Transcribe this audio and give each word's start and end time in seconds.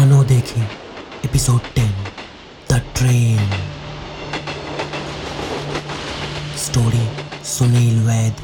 मानो 0.00 0.22
देखें। 0.24 0.62
Episode 1.24 1.60
ten 1.74 1.90
the 2.70 2.76
train 2.96 3.50
story 6.58 7.02
Sunil 7.46 7.98
Vaid 8.06 8.36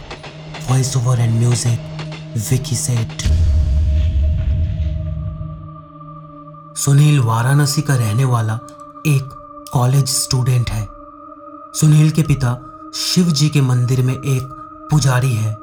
voice 0.71 0.97
over 0.97 1.21
and 1.21 1.39
music 1.39 2.37
Vicky 2.51 2.77
Seth 2.77 3.23
Sunil 6.79 7.21
Varanasi 7.21 7.83
का 7.83 7.95
रहने 7.95 8.25
वाला 8.25 8.59
एक 9.07 9.33
कॉलेज 9.73 10.07
स्टूडेंट 10.09 10.71
है। 10.71 10.87
सुनील 11.81 12.11
के 12.11 12.23
पिता 12.23 12.57
शिव 12.97 13.31
जी 13.31 13.49
के 13.49 13.61
मंदिर 13.63 14.03
में 14.03 14.15
एक 14.15 14.53
पुजारी 14.91 15.33
है। 15.35 15.57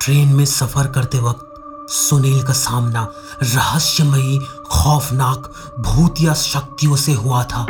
ट्रेन 0.00 0.34
में 0.34 0.44
सफ़र 0.46 0.86
करते 0.88 1.18
वक्त 1.20 1.49
सुनील 1.90 2.42
का 2.42 2.52
सामना 2.52 3.12
रहस्यमयी, 3.42 4.38
खौफनाक 4.70 5.52
भूतिया 5.80 6.34
शक्तियों 6.34 6.96
से 6.96 7.12
हुआ 7.12 7.42
था। 7.44 7.62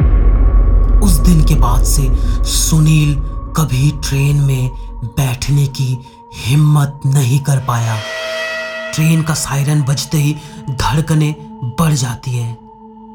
उस 1.03 1.13
दिन 1.13 1.45
के 1.45 1.55
बाद 1.55 1.85
से 1.85 2.09
सुनील 2.45 3.15
कभी 3.57 3.91
ट्रेन 3.91 4.37
में 4.37 4.71
बैठने 5.05 5.67
की 5.67 5.99
हिम्मत 6.35 7.01
नहीं 7.07 7.41
कर 7.41 7.59
पाया। 7.59 7.97
ट्रेन 8.95 9.23
का 9.23 9.35
सायरन 9.35 9.83
बजते 9.83 10.19
ही 10.19 10.37
धड़कने 10.71 11.35
बढ़ 11.81 11.93
जाती 11.93 12.31
है। 12.31 12.59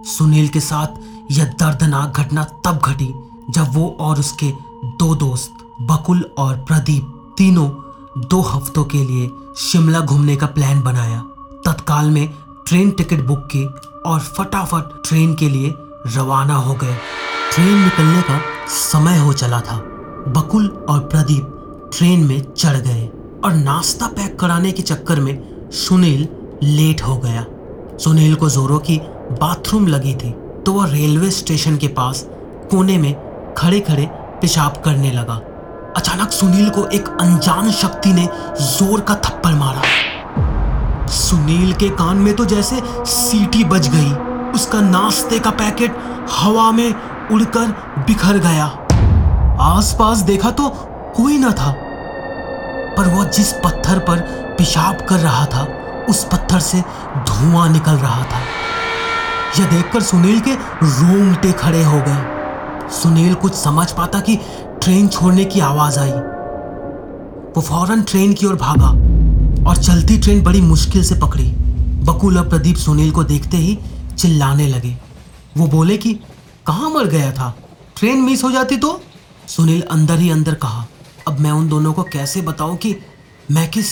सुनील 0.06 0.48
के 0.48 0.60
साथ 0.60 0.88
यह 1.32 1.46
दर्दनाक 1.46 2.20
घटना 2.20 2.44
तब 2.44 2.80
घटी 2.86 3.14
जब 3.50 3.74
वो 3.74 3.98
और 4.00 4.20
उसके 4.20 4.52
दो 4.86 5.16
दोस्त, 5.16 5.54
बकुल 5.82 6.30
और 6.38 6.56
प्रदीप, 6.58 7.34
तीनों 7.38 7.70
दो 8.18 8.40
हफ्तों 8.42 8.84
के 8.84 8.98
लिए 8.98 9.30
शिमला 9.58 10.00
घूमने 10.00 10.36
का 10.36 10.46
प्लान 10.48 10.82
बनाया। 10.82 11.20
तत्काल 11.66 12.10
में 12.10 12.28
ट्रेन 12.68 12.92
टिकट 12.92 13.22
बुक 13.22 13.48
की 13.52 13.66
और 14.06 14.20
फटाफट 14.20 15.08
ट्रेन 15.08 15.34
के 15.34 15.50
लिए 15.50 15.74
रवाना 16.08 16.56
हो 16.56 16.74
गए। 16.74 16.96
ट्रेन 17.54 17.78
निकलने 17.80 18.22
का 18.22 18.40
समय 18.70 19.18
हो 19.18 19.34
चला 19.34 19.60
था। 19.62 19.78
बकुल 20.28 20.68
और 20.90 21.00
प्रदीप 21.00 21.90
ट्रेन 21.98 22.24
में 22.26 22.54
चढ़ 22.54 22.78
गए 22.78 23.06
और 23.44 23.54
नाश्ता 23.54 24.08
पैक 24.08 24.40
कराने 24.40 24.72
के 24.72 24.84
चक्कर 24.84 25.20
में 25.20 25.70
सुनील 25.72 26.28
लेट 26.64 27.02
हो 27.02 27.18
गया। 27.18 27.46
सुनील 27.98 28.36
को 28.36 28.50
जोरों 28.50 28.80
की 28.80 28.98
बाथरूम 29.32 29.88
लगी 29.88 30.14
थी 30.16 30.32
तो 30.66 30.74
वह 30.74 30.92
रेलवे 30.92 31.32
स्टेशन 31.32 31.78
के 31.78 31.88
पास 31.88 32.26
कोने 32.72 32.98
में 32.98 33.14
खड़े 33.58 33.80
खड़े 33.80 34.08
पेशाब 34.42 34.82
करने 34.86 35.12
लगा। 35.12 35.42
अचानक 35.98 36.32
सुनील 36.32 36.70
को 36.70 36.86
एक 36.88 37.08
अनजान 37.22 37.72
शक्ति 37.72 38.14
ने 38.14 38.28
ज़ोर 38.62 39.02
का 39.02 39.16
थप्पड़ 39.16 39.54
मारा। 39.54 39.82
सुनील 41.10 41.74
के 41.74 41.90
कान 41.90 42.18
में 42.18 42.34
तो 42.36 42.46
जैसे 42.46 42.82
सीटी 43.06 43.64
बज 43.64 43.88
गई। 43.88 44.12
उसका 44.52 44.82
नाश्ते 44.82 45.40
का 45.40 45.52
पैकेट 45.52 45.98
हवा 46.32 46.72
में 46.72 46.94
उड़कर 47.32 47.68
बिखर 48.08 48.38
गया। 48.38 48.66
आसपास 49.62 50.18
देखा 50.18 50.52
तो 50.52 50.70
कोई 51.16 51.38
ना 51.38 51.52
था। 51.52 51.72
पर 52.98 53.08
वह 53.08 53.24
जिस 53.30 53.52
पत्थर 53.54 54.00
पर 54.00 54.20
पेशाब 54.58 55.02
कर 55.02 55.20
रहा 55.20 55.46
था, 55.46 55.68
उस 56.10 56.24
पत्थर 56.24 56.60
से 56.60 56.82
धुआँ 57.30 57.68
निकल 57.70 57.96
रहा 57.96 58.24
था। 58.24 58.40
यह 59.60 59.66
देखकर 59.66 60.02
सुनील 60.02 60.40
के 60.40 60.54
रोंगटे 60.54 61.52
खड़े 61.52 61.84
हो 61.84 62.02
गए। 62.08 62.90
सुनील 62.92 63.34
कुछ 63.34 63.54
समझ 63.54 63.92
पाता 63.92 64.20
कि 64.20 64.40
ट्रेन 64.86 65.08
छोड़ने 65.08 65.46
की 65.46 65.60
आवाज़ 65.60 66.00
आई। 66.00 66.12
वो 67.56 67.62
फ़ौरन 67.62 68.02
ट्रेन 68.02 68.34
की 68.34 68.46
ओर 68.46 68.56
भागा 68.56 68.88
और 69.70 69.78
चलती 69.78 70.18
ट्रेन 70.18 70.44
बड़ी 70.44 70.62
मुश्किल 70.62 71.04
से 71.04 71.16
पकड़ी। 71.16 71.44
बकुल 72.06 72.38
और 72.38 72.50
प्रदीप 72.50 72.76
सुनील 72.76 73.12
को 73.12 73.24
देखते 73.24 73.58
ही 73.58 73.80
चिल्लाने 74.18 74.68
लगे। 74.68 74.98
वो 75.58 75.68
बोले 75.68 75.98
कि, 75.98 76.14
कहाँ 76.68 76.90
मर 76.90 77.06
गया 77.06 77.32
था? 77.32 77.58
ट्रेन 77.98 78.18
मिस 78.18 78.44
हो 78.44 78.52
जाती 78.52 78.78
तो? 78.78 79.02
सुनील 79.48 79.82
अंदर 79.82 80.20
ही 80.20 80.30
अंदर 80.30 80.54
कहा, 80.54 80.88
अब 81.28 81.40
मैं 81.40 81.52
उन 81.52 81.70
दोनों 81.70 81.94
को 81.94 82.04
कैसे 82.04 82.42
बताऊँ 82.42 82.76
कि 82.76 82.96
मैं 83.52 83.72
किस 83.72 83.86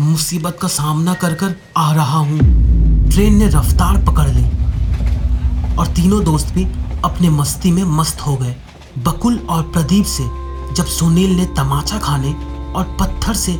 मुसीबत 0.00 0.58
का 0.62 0.68
सामना 0.68 1.14
कर 1.14 1.34
कर 1.34 1.54
आ 1.76 1.92
रहा 1.92 2.18
हूँ? 2.18 2.38
ट्रेन 3.10 3.36
ने 3.36 3.46
रफ्तार 3.46 4.04
पकड़ 4.04 4.28
ली 4.28 4.44
और 5.76 5.86
तीनों 5.86 6.24
दोस्त 6.24 6.54
भी 6.54 6.64
अपने 7.04 7.30
मस्ती 7.30 7.70
में 7.70 7.84
मस्त 7.84 8.20
हो 8.20 8.36
गए। 8.36 8.56
बकुल 9.04 9.38
और 9.50 9.62
प्रदीप 9.62 10.04
से 10.04 10.24
जब 10.74 10.86
सुनील 10.88 11.36
ने 11.36 11.44
तमाचा 11.46 11.98
खाने 11.98 12.32
और 12.72 12.96
पत्थर 13.00 13.34
से 13.34 13.52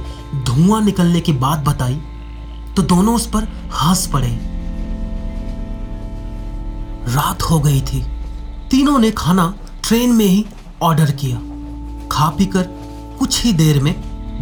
धुआँ 0.46 0.80
निकलने 0.82 1.20
की 1.20 1.32
बात 1.32 1.58
बताई 1.58 2.00
तो 2.76 2.82
दोनों 2.82 3.14
उस 3.14 3.26
पर 3.26 3.44
हंस 3.74 4.06
पड़े। 4.06 4.28
रात 7.14 7.42
हो 7.42 7.58
गई 7.60 7.80
थी। 7.80 8.02
तीनों 8.70 8.98
ने 8.98 9.10
खाना 9.10 9.54
ट्रेन 9.84 10.12
में 10.12 10.24
ही 10.26 10.44
ऑर्डर 10.82 11.10
किया। 11.10 11.36
खा 12.12 12.28
पी 12.28 12.46
कर 12.46 12.62
कुछ 13.18 13.42
ही 13.44 13.52
देर 13.52 13.82
में 13.82 13.94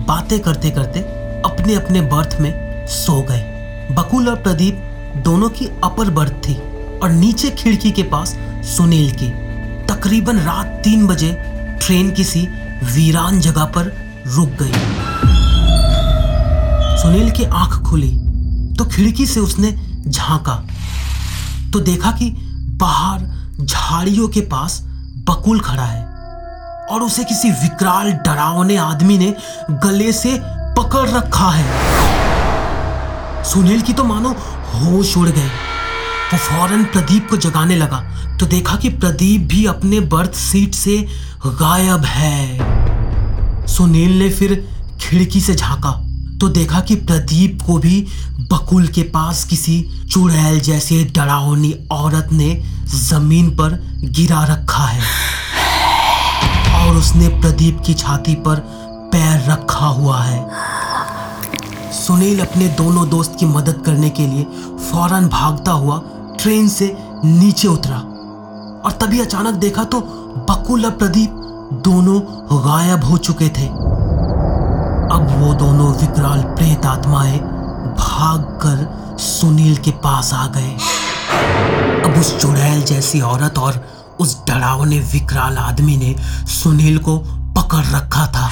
बातें 0.07 0.39
करते 0.41 0.71
करते 0.71 1.01
अपने 1.45 1.75
अपने 1.75 2.01
बर्थ 2.01 2.37
में 2.41 2.87
सो 2.87 3.21
गए। 3.23 3.95
बकुल 3.97 4.29
और 4.29 4.37
प्रदीप 4.37 5.23
दोनों 5.25 5.49
की 5.49 5.67
अपर 5.85 6.11
बर्थ 6.11 6.33
थी 6.49 6.55
और 6.99 7.11
नीचे 7.11 7.51
खिड़की 7.51 7.91
के 7.91 8.03
पास 8.03 8.37
सुनील 8.67 9.11
की। 9.13 9.48
तकरीबन 9.99 10.39
रात 10.39 10.67
तीन 10.85 11.07
बजे 11.07 11.31
ट्रेन 11.83 12.11
किसी 12.11 12.41
वीरान 12.87 13.39
जगह 13.41 13.65
पर 13.77 13.85
रुक 14.27 14.49
गई। 14.61 14.73
सुनील 16.99 17.31
की 17.31 17.45
आँख 17.45 17.73
खुली 17.83 18.11
तो 18.79 18.85
खिड़की 18.85 19.27
से 19.27 19.41
उसने 19.41 19.71
झांका। 20.09 20.55
तो 21.73 21.81
देखा 21.81 22.13
कि 22.13 22.31
बाहर 22.81 23.65
झाड़ियों 23.65 24.29
के 24.29 24.41
पास 24.41 24.81
बकुल 25.29 25.61
खड़ा 25.61 25.85
है 25.85 26.05
और 26.87 27.03
उसे 27.03 27.25
किसी 27.25 27.51
विकराल, 27.53 28.13
डरावने 28.13 28.77
आदमी 28.77 29.19
ने 29.19 29.35
गले 29.71 30.13
से 30.13 30.39
पकड़ 30.79 31.09
रखा 31.11 31.51
है। 31.51 31.67
सुनील 33.45 33.81
की 33.81 33.93
तो 33.93 34.05
मानो 34.05 34.31
होश 34.75 35.17
उड़ 35.17 35.29
गए। 35.29 35.51
वो 36.33 36.39
फ़ौरन 36.39 36.83
प्रदीप 36.84 37.28
को 37.31 37.37
जगाने 37.37 37.77
लगा 37.77 37.99
तो 38.37 38.47
देखा 38.47 38.75
कि 38.77 38.89
प्रदीप 38.89 39.43
भी 39.49 39.65
अपने 39.66 40.00
बर्थ 40.12 40.33
सीट 40.33 40.75
से 40.75 40.97
गायब 41.47 42.05
है। 42.05 43.66
सुनील 43.66 44.19
ने 44.19 44.28
फिर 44.31 44.55
खिड़की 45.00 45.41
से 45.41 45.55
झांका 45.55 45.91
तो 46.41 46.49
देखा 46.49 46.81
कि 46.81 46.94
प्रदीप 46.94 47.62
को 47.67 47.78
भी 47.78 48.00
बकुल 48.53 48.87
के 48.87 49.03
पास 49.15 49.44
किसी 49.44 49.81
चुड़ैल 50.11 50.61
जैसे 50.61 51.03
डरावनी 51.17 51.72
औरत 51.93 52.28
ने 52.33 52.55
ज़मीन 52.88 53.50
पर 53.50 53.78
गिरा 54.05 54.44
रखा 54.44 54.84
है। 54.84 55.03
और 56.77 56.97
उसने 56.97 57.28
प्रदीप 57.41 57.83
की 57.87 57.94
छाती 57.94 58.34
पर 58.47 58.61
पैर 59.12 59.50
रखा 59.50 59.87
हुआ 59.87 60.21
है। 60.22 60.47
सुनील 61.94 62.41
अपने 62.41 62.69
दोनों 62.69 63.09
दोस्त 63.11 63.37
की 63.41 63.47
मदद 63.47 63.83
करने 63.87 64.11
के 64.11 64.27
लिए 64.27 64.44
फ़ौरन 64.91 65.27
भागता 65.28 65.72
हुआ 65.72 66.00
ट्रेन 66.41 66.69
से 66.69 66.97
नीचे 67.25 67.69
उतरा 67.69 67.97
और 68.84 68.93
तभी 69.00 69.21
अचानक 69.21 69.54
देखा 69.54 69.84
तो 69.84 70.00
बकुल 70.50 70.84
और 70.84 70.91
प्रदीप 70.91 71.31
दोनों 71.84 72.21
गायब 72.66 73.04
हो 73.04 73.16
चुके 73.19 73.49
थे। 73.49 73.66
अब 75.09 75.26
वो 75.38 75.53
दोनों 75.54 75.93
विकराल 75.94 76.43
प्रेत 76.54 76.87
आत्माएँ 76.87 77.38
भागकर 77.99 79.16
सुनील 79.21 79.76
के 79.76 79.91
पास 80.04 80.32
आ 80.34 80.47
गए। 80.47 80.72
अब 82.04 82.19
उस 82.21 82.37
चुड़ैल 82.41 82.82
जैसी 82.82 83.20
औरत 83.20 83.59
और 83.59 83.84
उस 84.20 84.37
डरावने 84.47 84.99
विकराल 85.12 85.59
आदमी 85.59 85.97
ने 85.97 86.15
सुनील 86.49 86.99
को 86.99 87.19
पकड़ 87.56 87.84
रखा 87.87 88.26
था। 88.26 88.50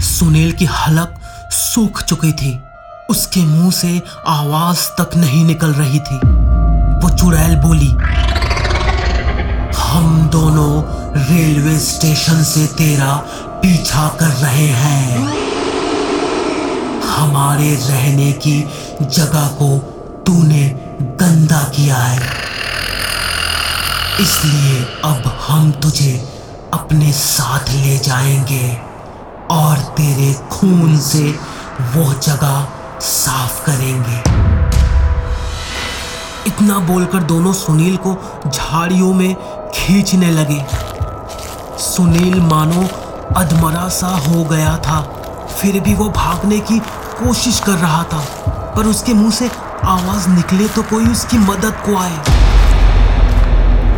सुनील 0.00 0.52
की 0.52 0.64
हलक 0.64 1.20
सूख 1.52 2.02
चुकी 2.02 2.32
थी। 2.32 2.58
उसके 3.08 3.40
मुँह 3.40 3.70
से 3.70 4.02
आवाज़ 4.26 4.88
तक 5.00 5.16
नहीं 5.16 5.44
निकल 5.44 5.72
रही 5.72 6.00
थी। 6.00 6.16
वो 6.96 7.10
चुड़ैल 7.10 7.56
बोली, 7.56 7.90
हम 9.78 10.28
दोनों 10.32 10.82
रेलवे 11.22 11.78
स्टेशन 11.78 12.42
से 12.42 12.66
तेरा 12.66 13.14
पीछा 13.62 14.08
कर 14.08 14.26
रहे 14.26 14.66
हैं। 14.66 15.18
हमारे 17.08 17.74
रहने 17.74 18.32
की 18.32 18.60
जगह 19.02 19.46
को 19.46 19.78
तूने 20.26 20.68
गंदा 21.00 21.62
किया 21.76 21.96
है। 21.96 22.22
इसलिए 24.20 24.84
अब 25.04 25.40
हम 25.48 25.70
तुझे 25.72 26.28
अपने 26.74 27.12
साथ 27.12 27.70
ले 27.70 27.98
जाएँगे 27.98 28.78
और 29.50 29.78
तेरे 29.78 30.32
खून 30.52 30.98
से 30.98 31.30
वो 31.94 32.12
जगह 32.12 32.68
साफ़ 33.06 33.64
करेंगे। 33.66 34.18
इतना 36.46 36.78
बोलकर 36.78 37.22
दोनों 37.22 37.52
सुनील 37.52 37.96
को 37.96 38.14
झाड़ियों 38.46 39.12
में 39.14 39.34
खींचने 39.74 40.30
लगे। 40.30 40.64
सुनील 41.78 42.40
मानो 42.40 42.88
अधमरा 43.36 43.88
सा 43.88 44.08
हो 44.26 44.44
गया 44.44 44.76
था, 44.78 45.00
फिर 45.50 45.80
भी 45.80 45.94
वो 45.94 46.08
भागने 46.08 46.58
की 46.60 46.78
कोशिश 47.18 47.60
कर 47.60 47.78
रहा 47.78 48.02
था, 48.02 48.18
पर 48.76 48.86
उसके 48.86 49.14
मुँह 49.14 49.30
से 49.30 49.50
आवाज़ 49.84 50.28
निकले 50.28 50.68
तो 50.68 50.82
कोई 50.82 51.06
उसकी 51.06 51.38
मदद 51.38 51.82
को 51.86 51.96
आए। 51.96 52.16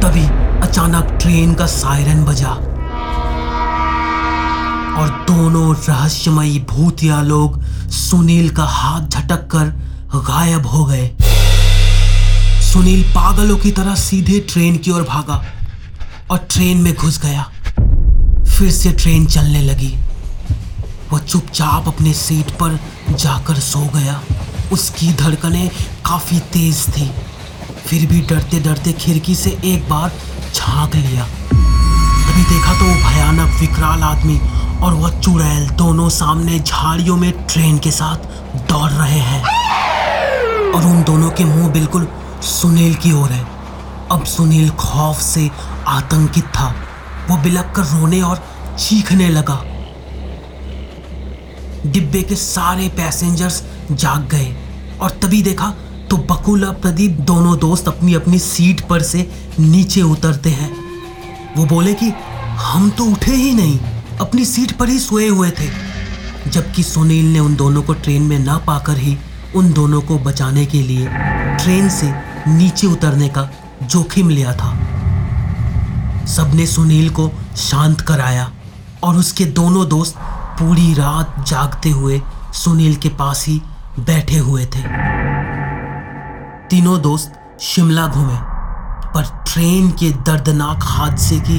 तभी 0.01 0.27
अचानक 0.61 1.19
ट्रेन 1.23 1.55
का 1.55 1.67
सायरन 1.67 2.25
बजा। 2.25 2.51
और 5.01 5.09
दोनों 5.27 5.75
रहस्यमयी 5.75 6.59
भूतिया 6.71 7.21
लोग 7.23 7.61
सुनील 7.91 8.51
का 8.51 8.65
हाथ 8.65 9.07
झटक 9.09 9.47
कर 9.47 9.67
गायब 10.15 10.67
हो 10.67 10.85
गए। 10.85 11.11
सुनील 12.63 13.03
पागलों 13.03 13.57
की 13.57 13.71
तरह 13.71 13.95
सीधे 13.95 14.39
ट्रेन 14.41 14.77
की 14.77 14.91
ओर 14.91 15.03
भागा 15.03 15.45
और 16.31 16.39
ट्रेन 16.51 16.79
में 16.79 16.95
घुस 16.95 17.21
गया। 17.23 17.43
फिर 18.45 18.71
से 18.71 18.93
ट्रेन 18.93 19.27
चलने 19.27 19.63
लगी। 19.63 19.97
वो 21.11 21.19
चुपचाप 21.19 21.89
अपने 21.89 22.13
सीट 22.13 22.51
पर 22.51 22.79
जाकर 23.11 23.55
सो 23.55 23.81
गया। 23.95 24.21
उसकी 24.73 25.13
धड़कनें 25.13 25.69
काफ़ी 26.07 26.39
तेज 26.39 26.85
थी। 26.89 27.11
फिर 27.87 28.07
भी 28.07 28.21
डरते 28.21 28.61
डरते 28.61 28.93
खिड़की 28.93 29.35
से 29.35 29.59
एक 29.65 29.89
बार 29.89 30.13
झाँक 30.55 30.97
लिया। 30.97 31.25
तभी 31.25 32.43
देखा 32.43 32.73
तो 32.73 32.85
वो 32.85 32.95
भयानक, 32.95 33.61
विकराल 33.61 34.03
आदमी 34.03 34.41
और 34.83 34.95
वह 34.95 35.21
चुड़ैल 35.21 35.69
दोनों 35.71 36.09
सामने 36.09 36.59
झाड़ियों 36.61 37.17
में 37.17 37.47
ट्रेन 37.47 37.79
के 37.79 37.91
साथ 37.91 38.17
दौड़ 38.69 38.91
रहे 38.91 39.19
हैं। 39.19 39.43
और 40.73 40.87
उन 40.87 41.03
दोनों 41.03 41.31
के 41.31 41.45
मुँह 41.45 41.69
बिल्कुल 41.69 42.09
सुनील 42.43 42.95
की 42.95 43.13
ओर 43.13 43.29
है। 43.29 43.47
अब 44.13 44.25
सुनील 44.25 44.71
खौफ 44.71 45.21
से 45.21 45.51
आतंकित 45.87 46.45
था। 46.45 46.75
वो 47.31 47.37
बिलक 47.37 47.73
कर 47.77 47.83
रोने 47.83 48.23
और 48.23 48.45
चीखने 48.79 49.29
लगा। 49.29 49.63
डिब्बे 51.87 52.23
के 52.23 52.35
सारे 52.35 52.89
पैसेंजर्स 52.89 53.63
जाग 53.93 54.29
गए 54.29 54.57
और 55.01 55.11
तभी 55.11 55.43
देखा 55.43 55.75
तो 56.11 56.17
बकुला 56.17 56.71
प्रदीप 56.71 57.11
दोनों 57.11 57.59
दोस्त 57.59 57.89
अपनी 57.89 58.15
अपनी 58.15 58.39
सीट 58.39 58.81
पर 58.81 59.03
से 59.03 59.31
नीचे 59.61 60.03
उतरते 60.03 60.51
हैं। 60.51 60.71
वो 61.57 61.65
बोले 61.65 61.95
कि, 61.95 62.13
हम 62.59 62.91
तो 62.91 63.05
उठे 63.05 63.33
ही 63.33 63.55
नहीं। 63.55 63.79
अपनी 64.21 64.45
सीट 64.45 64.73
पर 64.73 64.89
ही 64.89 64.99
सोए 64.99 65.27
हुए 65.29 65.51
थे, 65.51 65.69
जबकि 66.51 66.83
सुनील 66.83 67.33
ने 67.33 67.39
उन 67.39 67.55
दोनों 67.57 67.83
को 67.83 67.95
ट्रेन 67.95 68.23
में 68.23 68.39
ना 68.39 68.57
पाकर 68.59 68.97
ही 68.97 69.17
उन 69.57 69.73
दोनों 69.73 70.01
को 70.03 70.19
बचाने 70.19 70.65
के 70.67 70.83
लिए 70.83 71.07
ट्रेन 71.57 71.89
से 71.89 72.13
नीचे 72.49 72.87
उतरने 72.87 73.29
का 73.29 73.49
जोखिम 73.83 74.29
लिया 74.29 74.53
था। 74.53 74.73
सबने 76.27 76.67
सुनील 76.67 77.09
को 77.11 77.31
शांत 77.57 78.01
कराया 78.01 78.51
और 79.03 79.17
उसके 79.17 79.45
दोनों 79.45 79.89
दोस्त 79.89 80.15
पूरी 80.59 80.93
रात 80.95 81.45
जागते 81.49 81.91
हुए 81.91 82.21
सुनील 82.55 82.95
के 82.97 83.09
पास 83.09 83.45
ही 83.49 83.61
बैठे 84.01 84.39
हुए 84.39 84.65
थे। 84.67 84.83
तीनों 86.69 87.01
दोस्त 87.03 87.33
शिमला 87.61 88.07
घूमे, 88.07 88.39
पर 89.15 89.25
ट्रेन 89.47 89.91
के 89.91 90.11
दर्दनाक 90.27 90.85
हादसे 90.85 91.41
की 91.41 91.59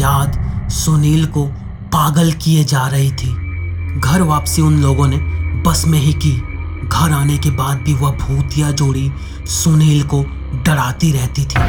याद 0.00 0.68
सुनील 0.70 1.26
को 1.26 1.50
पागल 1.92 2.32
किए 2.32 2.64
जा 2.64 2.86
रही 2.86 3.10
थी। 3.12 3.34
घर 4.00 4.22
वापसी 4.22 4.62
उन 4.62 4.80
लोगों 4.80 5.06
ने 5.06 5.16
बस 5.62 5.84
में 5.86 5.98
ही 5.98 6.12
की। 6.12 6.32
घर 6.88 7.12
आने 7.12 7.38
के 7.38 7.50
बाद 7.50 7.76
भी 7.76 7.94
वह 7.94 8.10
भूतिया 8.10 8.70
जोड़ी 8.70 9.12
सुनील 9.46 10.02
को 10.02 10.22
डराती 10.66 11.12
रहती 11.12 11.42
थी। 11.42 11.62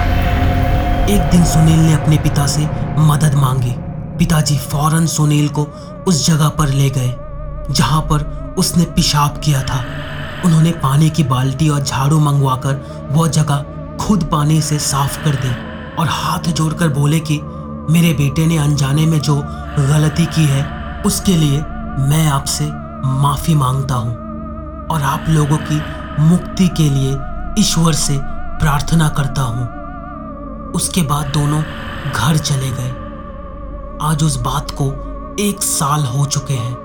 एक 1.13 1.29
दिन 1.31 1.43
सुनील 1.45 1.79
ने 1.79 1.93
अपने 1.93 2.17
पिता 2.17 2.47
से 2.47 2.69
मदद 2.99 3.35
मांगी। 3.35 3.73
पिताजी 4.17 4.57
फ़ौरन 4.57 5.07
सुनील 5.07 5.49
को 5.49 5.63
उस 6.07 6.27
जगह 6.27 6.49
पर 6.49 6.69
ले 6.69 6.89
गए, 6.89 7.15
जहाँ 7.73 8.01
पर 8.01 8.55
उसने 8.57 8.83
पेशाब 8.83 9.41
किया 9.43 9.63
था। 9.63 9.85
उन्होंने 10.45 10.71
पानी 10.71 11.09
की 11.09 11.23
बाल्टी 11.23 11.69
और 11.69 11.83
झाड़ू 11.83 12.19
मंगवाकर 12.19 13.09
वह 13.11 13.27
जगह 13.27 13.65
खुद 13.97 14.23
पानी 14.23 14.61
से 14.61 14.79
साफ़ 14.79 15.23
कर 15.25 15.35
दी 15.35 15.51
और 15.95 16.07
हाथ 16.09 16.51
जोड़कर 16.51 16.87
बोले 16.87 17.19
कि, 17.19 17.39
मेरे 17.89 18.13
बेटे 18.13 18.45
ने 18.45 18.57
अनजाने 18.57 19.05
में 19.05 19.19
जो 19.19 19.43
गलती 19.79 20.25
की 20.25 20.45
है, 20.45 21.01
उसके 21.05 21.35
लिए 21.35 21.59
मैं 21.99 22.27
आपसे 22.27 22.65
माफ़ी 23.21 23.55
माँगता 23.55 23.95
हूँ 23.95 24.15
और 24.87 25.01
आप 25.01 25.25
लोगों 25.29 25.57
की 25.57 25.81
मुक्ति 26.19 26.67
के 26.67 26.89
लिए 26.89 27.17
ईश्वर 27.59 27.93
से 27.93 28.17
प्रार्थना 28.59 29.09
करता 29.09 29.41
हूँ। 29.41 29.67
उसके 30.71 31.01
बाद 31.01 31.27
दोनों 31.27 31.61
घर 32.11 32.37
चले 32.37 32.69
गए। 32.69 32.89
आज 34.01 34.23
उस 34.23 34.35
बात 34.35 34.71
को 34.71 34.85
एक 35.39 35.63
साल 35.63 36.05
हो 36.05 36.25
चुके 36.25 36.53
हैं। 36.53 36.75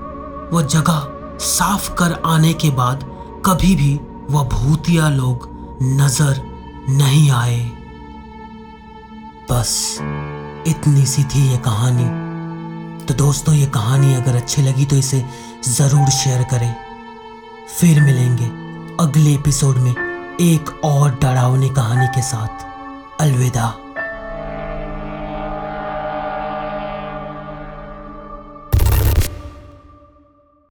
वह 0.53 0.61
जगह 0.61 1.07
साफ़ 1.39 1.93
कर 1.93 2.21
आने 2.25 2.53
के 2.53 2.69
बाद 2.69 3.03
कभी 3.45 3.75
भी 3.75 3.99
वह 4.31 4.43
भूतिया 4.43 5.09
लोग 5.09 5.49
नज़र 5.83 6.41
नहीं 6.89 7.31
आए। 7.31 7.59
बस 9.51 9.97
इतनी 10.67 11.05
सी 11.05 11.23
थी 11.23 11.47
ये 11.49 11.57
कहानी। 11.57 12.26
तो 13.07 13.13
दोस्तों, 13.13 13.53
ये 13.55 13.65
कहानी 13.65 14.13
अगर 14.15 14.35
अच्छी 14.35 14.61
लगी 14.61 14.85
तो 14.85 14.95
इसे 14.95 15.23
ज़रूर 15.67 16.09
शेयर 16.09 16.43
करें। 16.43 16.75
फिर 17.69 18.01
मिलेंगे 18.01 18.45
अगले 18.99 19.33
एपिसोड 19.33 19.77
में 19.77 19.91
एक 20.41 20.69
और 20.85 21.15
डरावनी 21.21 21.69
कहानी 21.69 22.07
के 22.07 22.21
साथ। 22.21 22.65
अलविदा। 23.21 23.67